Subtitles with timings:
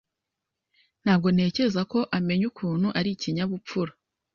[1.03, 3.91] Ntabwo ntekereza ko amenya ukuntu ari ikinyabupfura.